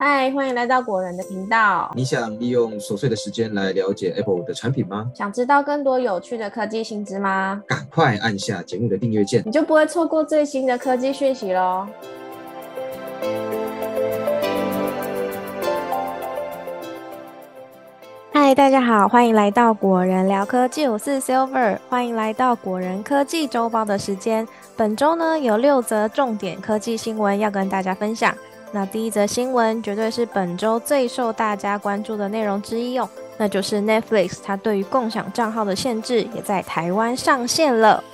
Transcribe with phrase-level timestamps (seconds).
[0.00, 1.90] 嗨，欢迎来到果仁的频道。
[1.96, 5.10] 你想利用琐碎的时间来了解 Apple 的产品吗？
[5.12, 7.60] 想知道更多有趣的科技新知吗？
[7.66, 11.84] 赶快按下节目的订阅键，你就不会错过最新的科技讯息喽。
[18.32, 24.46] 嗨，大家好，欢迎来到果仁聊科技，我是 Silver，欢迎来到果仁科技周报的时间。
[24.76, 28.32] 本周呢有六则重点科技新闻要跟大家分享。
[28.70, 38.04] 那第一则新闻绝对是本周最受大家关注的内容之一哦，那就是 Netflix 它对于共享账号的限制也在台湾上线了。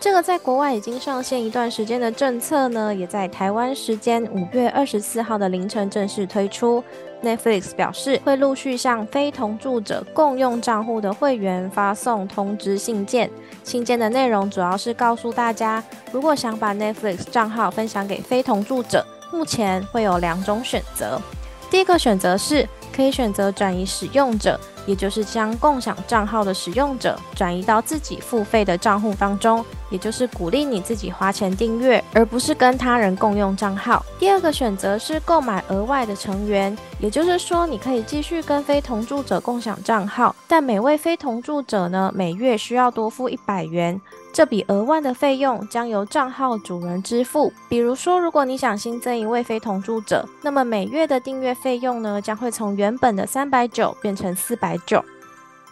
[0.00, 6.82] 这个在国外已经上线一段时间的政策呢，也在台湾时间五月二十四号的凌晨正式推出。
[7.20, 13.28] Netflix 表示会陆续向非同住者共用账户的会员发送通知信件，
[13.64, 19.04] 信件的内容主要是告诉大家，如果想把 Netflix 账号分享给非同住者。
[19.30, 21.20] 目前会有两种选择，
[21.70, 34.04] 第一个选择是可以选择转移使用者，也就是将共享账号的使用者转移到自己付费的账户当中，也就是鼓励你自己花钱订阅，而不是跟他人共用账号。
[34.18, 44.00] 第二个选择是购买额外的成员，也就是说你可以继续跟非同住者共享账号，但每位非同住者呢每月需要多付一百元。
[44.32, 47.52] 这笔额外的费用将由账号主人支付。
[47.68, 55.04] 比如说，如果你想新增一位非同住者，那么每月的订阅费用呢，将会从原本的三百九变成四百九。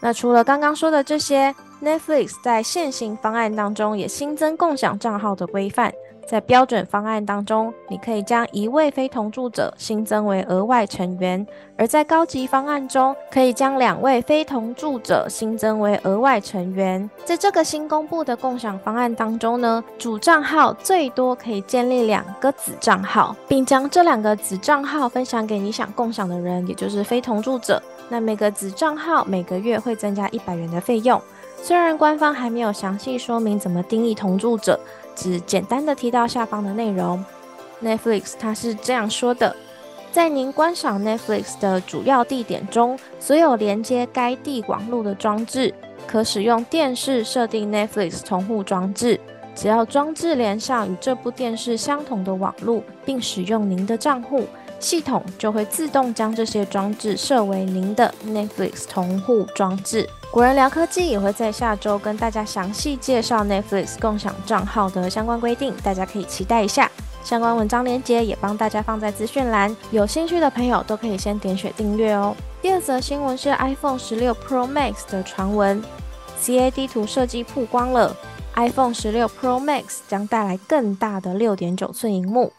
[0.00, 5.92] 那除了刚刚说的这些，Netflix 在现行方案当中也新增共享账号的规范。
[6.26, 11.44] 在标准方案当中，你可以将一位非同住者新增为额外成员；
[11.76, 17.08] 而在高级方案中，可以将两位非同住者新增为额外成员。
[17.24, 27.80] 在这个新公布的共享方案当中呢，主账号最多可以建立两个子账号，并将这两个子账号分享给你想共享的人，也就是非同住者。
[28.08, 31.20] 那每个子账号每个月会增加一百元的费用。
[31.62, 34.78] 虽然官方还没有详细说明怎么定义同住者。
[35.14, 37.24] 只简单的提到下方的内容
[37.82, 39.54] ，Netflix 它是这样说的：
[40.12, 45.74] 在您观赏 Netflix 的主要地点中，所有连接该地网络的装置，
[46.06, 49.18] 可使用电视设定 Netflix 同户装置。
[49.56, 54.44] 只要装置连上与这部电视相同的网络，并使用您的账户，
[54.80, 60.08] 系统就会自动将这些装置设为您的 Netflix 同户装置。
[60.30, 66.90] 果仁聊科技也会在下周跟大家详细介绍 Netflix 共享账号的相关规定，大家可以期待一下。
[67.22, 72.36] 相关文章链接也帮大家放在资讯栏，有兴趣的朋友都可以先点选订阅哦。
[72.60, 75.82] 第二则新闻是 iPhone 十六 Pro Max 的传闻
[76.42, 78.14] ，CAD 图设计曝光了
[78.56, 82.52] ，iPhone 十六 Pro Max 将带来更大的六点九寸荧幕。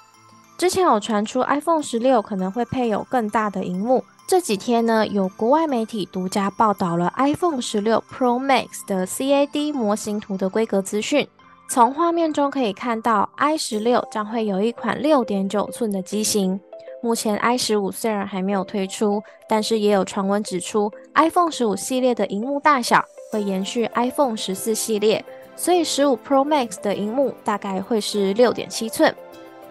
[0.57, 4.03] 之前有传出 iPhone 十六可能会配有更大的荧幕。
[4.27, 11.27] 这几天呢，有国外媒体独家报道了 iPhone 十六 Pro Max 的 CAD 模型图的规格资讯。
[11.69, 16.59] 从画面中可以看到，i 十六将会有一款六点九寸的机型。
[17.01, 25.23] 目前 i 十五虽然还没有推出，但是也有传闻指出，iPhone 十五系列的荧幕大小会延续 iPhone 十四系列，
[25.55, 29.13] 所以十五 Pro Max 的荧幕大概会是六点七寸。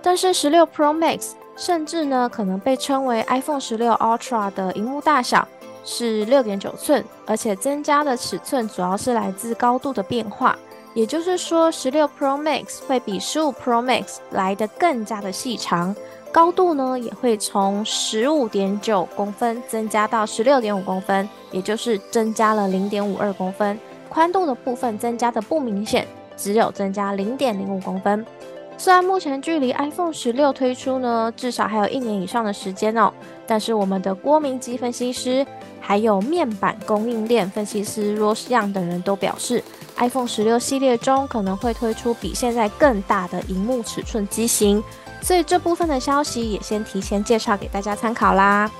[0.04, 5.48] 但是十六 Pro Max 甚至呢，可能被称为 iPhone 十六 Ultra 的荧幕大小
[5.82, 10.58] 是六点九寸，而且增加的尺寸主要是来自高度的变化。
[10.92, 15.96] 也就是说，十六 Pro Max 会比十五 Pro Max 来的更加的细长，
[16.30, 23.80] 高度呢也会从十五点九公分增加到十六点五公分，也就是增加了零点五二公分。
[24.10, 28.24] 宽度的部分增加的不明显，只有增加零点零五公分。
[28.76, 33.10] 虽然目前距离 iPhone 十六推出呢，至少还有一年以上的时间哦，
[33.46, 35.46] 但是我们的郭明基分析师，
[35.80, 39.62] 还有面板供应链分析师 Rose Young 等人都表示
[39.96, 44.82] ，iPhone 十六系列中可能会推出比现在更大的荧幕尺寸机型，
[45.22, 48.70] 所以这部分的消息也先提前介绍给大家参考啦。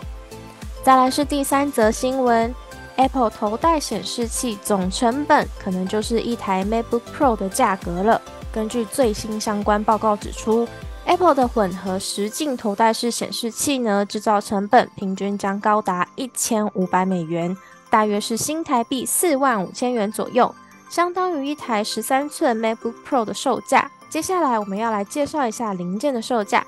[0.82, 2.54] 再来是第三则新闻
[2.96, 8.20] ，Apple 头戴显示器总成本可能就是一台 MacBook Pro 的价格了。
[8.54, 10.64] 根据最新相关报告指出
[11.06, 17.56] ，Apple 的混合实镜头戴式显示器呢，制造成本平均将高达一千五百美元，
[17.90, 20.54] 大约是新台币四万五千元左右，
[20.88, 23.90] 相当于一台十三寸 MacBook Pro 的售价。
[24.08, 26.64] 接下来我们要来介绍一下零件的售价。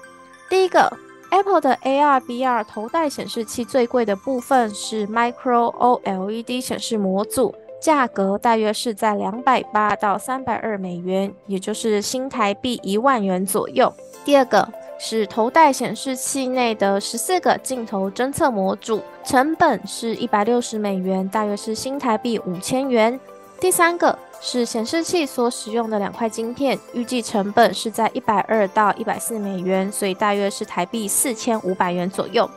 [0.51, 0.93] 第一个
[1.31, 7.55] ，Apple 的 AR/VR 头戴显示器最贵的部分是 Micro OLED 显示模组。
[7.87, 13.95] 价格大约是在两百八到三百二美元，也就是新台币一万元左右。
[14.25, 14.69] 第二个
[14.99, 23.21] 是头戴显示器内的十四个镜头侦测模组，成本是一百六十美元，大约是新台币五千元。
[23.61, 32.51] 第三个是显示器所使用的两块晶片，预计成本是在一百二到一百四美元，所以大约是台币四千五百元左右。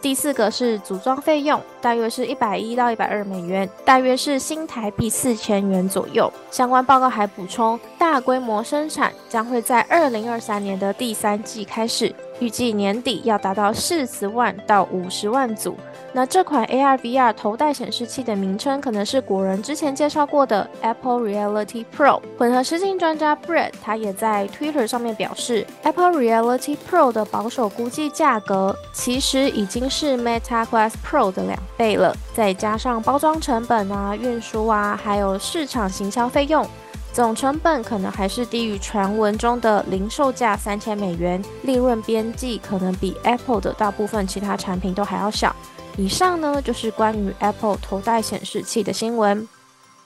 [0.00, 6.28] 第四个是组装费用，大约是一百一到一百二美元，大约是新台币四千元左右。
[6.50, 15.76] 相关报告还补充，大规模生产将会在二零二三年的第三季开始，预计年底要达到四十万到五十万组。
[16.12, 22.20] 那这款 AR/VR 头戴显示器的名称可能是果仁之前介绍过的 Apple Reality Pro。
[22.38, 36.66] 混合实境专家 Brett 他也在 Twitter 上面表示，Apple Reality Pro 的保守估计价格其实已经是 Meta Quest Pro 的两倍了，再加上包装成本啊、运输啊，还有市场行销费用，
[37.12, 45.54] 总成本可能还是低于传闻中的零售价三千美元，利润边际可能比 Apple 的大部分其他产品都还要小。
[45.96, 49.48] 以上呢就是关于 Apple 头戴显示器的新闻。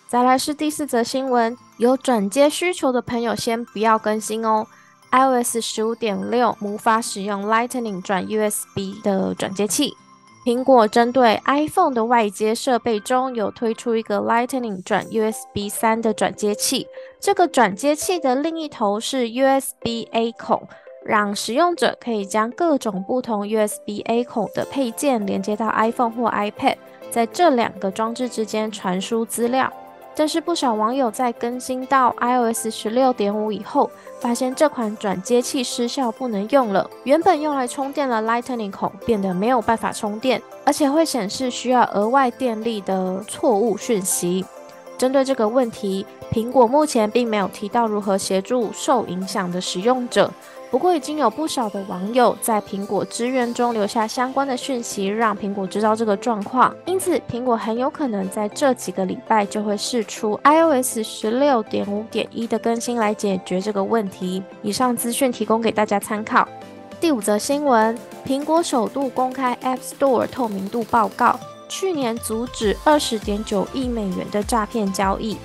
[0.07, 4.67] 再来是第四则新闻，有转接需求的朋友先不要更新哦。
[5.13, 9.97] iOS 十五点六无法使用 Lightning 转 USB 的转接器。
[10.45, 16.89] 苹果针对 iPhone 的外接设备中有推出一个 Lightning 转 USB 三的转接器，
[17.21, 20.67] 这个转接器的另一头是 USB A 孔。
[21.03, 26.77] 让使用者可以将各种不同 USB-A 孔的配件连接到 iPhone 或 iPad，
[27.11, 29.73] 在这两个装置之间传输资料。
[30.21, 33.91] 但是不少网友在更新到 iOS 十六点五以后，
[34.21, 36.91] 发现这款转接器失效，不能用了。
[37.05, 44.45] 原本用来充电的 Lightning 孔变得没有办法充电，而且会显示需要额外电力的错误讯息。
[45.01, 50.31] 针对这个问题，苹果目前并没有提到如何协助受影响的使用者。
[50.71, 56.77] 不过，已经有不少的网友在苹果资源中留下相关的讯息，让苹果知道这个状况。
[56.85, 64.43] 因此，苹果很有可能在这几个礼拜就会试出 iOS 十六点五点一的更新来解决这个问题。
[64.61, 66.47] 以上资讯提供给大家参考。
[67.01, 67.97] 第五则新闻：
[68.27, 75.39] 苹果首度公开 App Store 透明度报告，去年阻止二十点九亿美元的诈骗交易。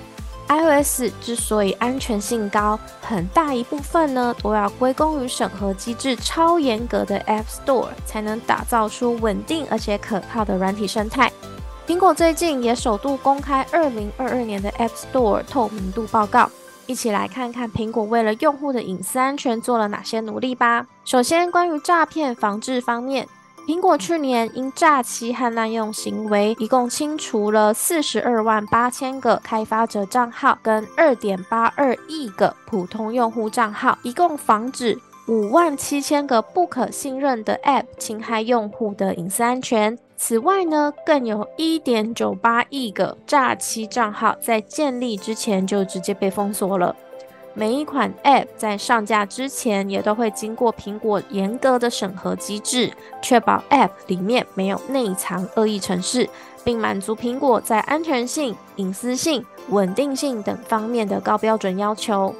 [0.48, 11.32] iOS 之所以安全性高，很大一部分呢都要归功于审核机制超严格的 App Store，才能打造出稳定而且可靠的软体生态。
[11.86, 16.48] 苹果最近也首度公开2022年的 App Store 透明度报告，
[16.86, 20.86] 一起来看看苹果为了用户的隐私安全做了哪些努力吧。
[21.04, 23.28] 首先，关于诈骗防治方面。
[23.66, 34.96] 苹果去年因诈欺和滥用行为，一共清除了四十二万八千个开发者账号，跟二点八二亿个普通用户账号，一共防止
[35.26, 39.98] 五万七千个不可信任的 App 侵害用户的隐私安全。
[40.16, 46.94] 此外呢，更有一点九八亿个诈欺账号在建立之前就直接被封锁了。
[47.58, 52.92] 每一款 App 在上架之前，也都会经过苹果严格的审核机制，
[53.22, 56.28] 确保 App 里面没有内藏恶意程式，
[56.62, 62.34] 并满足苹果在安全性、隐私性、稳定性等方面的高标准要求。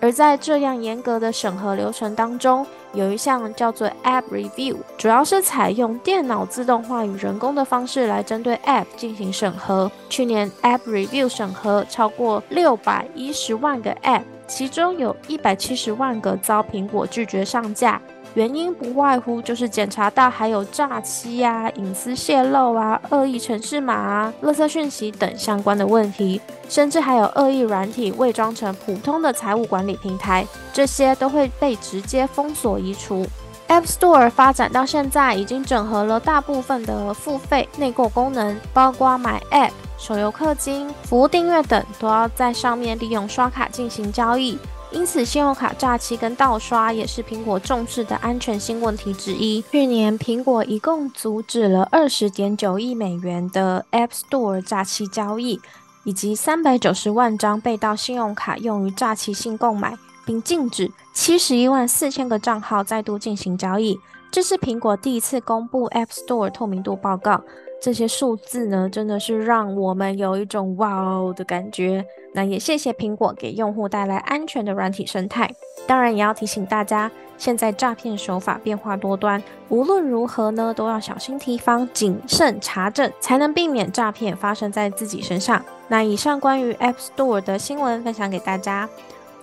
[0.00, 9.90] 而在这样严格的审核流程当中，有一项叫做 App Review，主要是采用电脑自动化与人工的方式来针对 App 进行审核。
[10.10, 14.22] 去年 App Review 审核超过六百一十万个 App。
[14.48, 17.98] 其中有一百七十万个遭苹果拒绝上架，
[18.34, 33.26] 原因不外乎就是检查到还有诈欺啊、隐私泄露啊、恶意程式码啊、垃圾讯息等相关的问题，甚至还有恶意软体伪装成普通的财务管理平台，这些都会被直接封锁移除。
[33.68, 39.70] App Store 发展到现在，已经整合了大部分的付费内购功能，包括买 App。
[39.98, 44.58] 手游氪金、服务订阅等都要在上面利用刷卡进行交易，
[44.92, 49.62] 因此信用卡诈欺跟盗刷也是苹果重视的安全性问题之一。
[49.62, 55.60] 去年苹果一共阻止了二十点九亿美元的 App Store 诈欺交易，
[56.04, 59.96] 以及三百九十万张被盗信用卡用于诈欺性购买，
[60.26, 63.98] 并禁止七十一万四千个账号再度进行交易。
[64.30, 67.42] 这是苹果第一次公布 App Store 透明度报告。
[67.82, 72.06] 这些数字呢，真的是让我们有一种哇哦的感觉。
[72.32, 75.52] 那也谢谢苹果给用户带来安全的软体生态。
[75.84, 85.60] 当然，也要提醒大家，现在诈骗手法变化多端，无论如何呢，都要小心提防，谨慎查证，才能避免诈骗发生在自己身上。
[85.88, 88.88] 那以上关于 App Store 的新闻分享给大家。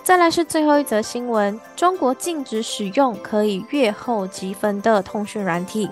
[0.01, 5.89] 再来是最后一则新闻：中国禁止使用可以阅后即焚的通讯软体。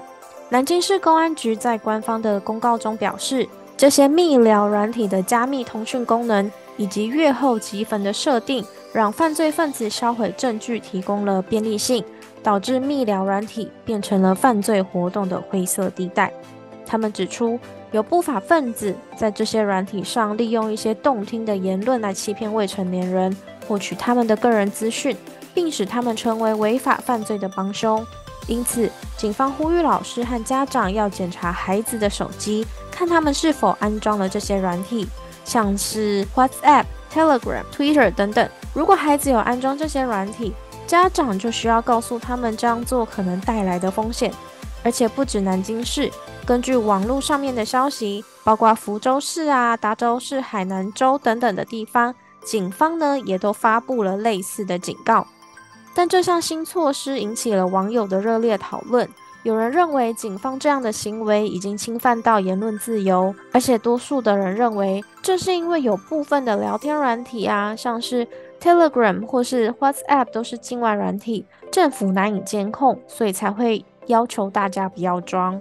[0.49, 12.01] 南京市公安局在官方的公告中表示，这些密聊软体的加密通讯功能以及阅后即焚的设定，让犯罪分子销毁证据提供了便利性，
[12.41, 16.31] 导致密聊软体变成了犯罪活动的灰色地带。
[16.85, 17.59] 他们指出，
[17.91, 23.35] 有不法分子在这些软体上利用一些动听的言论来欺骗未成年人。
[23.67, 25.13] 获取他们的个人资讯，
[25.53, 28.01] 并使他们成为违法犯罪的帮凶。
[28.47, 35.07] 因此，警方呼吁老师和家长要检查孩子的手机，看他们是否安装了这些软体，
[35.43, 38.49] 像是 WhatsApp、Telegram、Twitter 等等。
[38.73, 40.53] 如果孩子有安装这些软体，
[40.87, 44.33] 家长就需要告诉他们这样做可能带来的风险。
[44.83, 46.09] 而且不止南京市，
[46.45, 52.15] 根据网络上面的消息，包括福州市啊、达州市、海南州等等的地方。
[52.45, 55.27] 警方呢也都发布了类似的警告，
[55.97, 59.09] 但这项新措施引起了网友的热烈讨论。
[59.41, 68.27] 有人认为警方这样的行为已经侵犯到言论自由，而且多数的人认为这是因为有部分的聊天软体啊，像是
[68.61, 75.59] Telegram 或是 WhatsApp 都是境外软体，政府难以监控，所以才会要求大家不要装。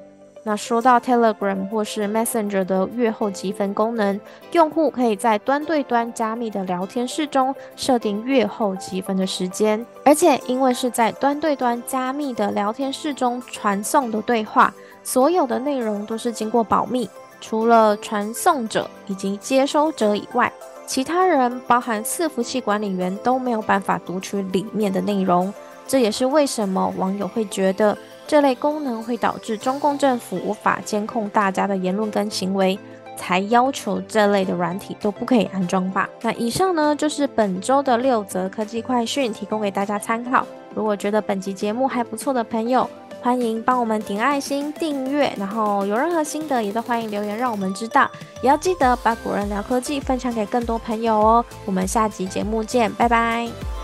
[0.49, 4.21] 那说到 Telegram 或是 Messenger 的阅后即焚功能，
[4.53, 14.73] 用户可以在端对端加密的聊天室中设定阅后即焚的时间，而且因为是在端对端加密的聊天室中传送的对话，
[15.03, 17.11] 所有的内容都是经过保密，
[17.41, 20.53] 除了传送者以及接收者以外，
[20.87, 25.53] 其他人包含伺服器管理员都没有办法读取里面的内容。
[25.89, 27.99] 这也是为什么网友会觉得。
[28.27, 32.79] 这类功能会导致中共政府无法监控大家的言论跟行为，
[33.17, 36.09] 才要求这类的软体都不可以安装吧。
[36.21, 40.47] 那以上呢就是本周的六则科技快讯，提供给大家参考。
[40.75, 42.89] 如果觉得本集节目还不错的朋友，
[43.23, 48.09] 欢迎帮我们点爱心、订阅，然后有任何心得也都欢迎留言让我们知道。
[48.43, 51.45] 也要记得把古人聊科技分享给更多朋友哦。
[51.65, 53.76] 我们下集节目见，拜拜。